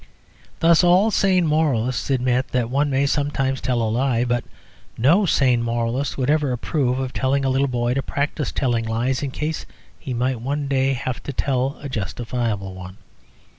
[0.61, 4.43] Thus, all sane moralists admit that one may sometimes tell a lie; but
[4.97, 9.29] no sane moralist would approve of telling a little boy to practise telling lies, in
[9.29, 9.67] case
[9.99, 12.97] he might one day have to tell a justifiable one.